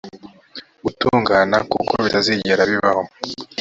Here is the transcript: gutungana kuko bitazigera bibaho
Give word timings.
gutungana 0.83 1.57
kuko 1.71 1.93
bitazigera 2.05 2.61
bibaho 2.71 3.03